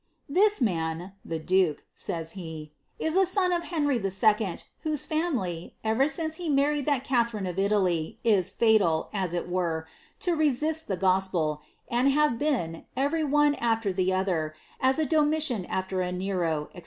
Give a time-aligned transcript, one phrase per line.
[0.01, 0.03] '^■
[0.35, 6.07] This man (the duke)," says he, is a son of Henry IL, whose family, ever
[6.09, 9.85] since he married with Catherine of Italy, is fatal, ba it were,
[10.21, 11.61] to resist the gospel,
[11.93, 16.79] sod have been, every one aAer the other, as a Domitian after a Nero, &c.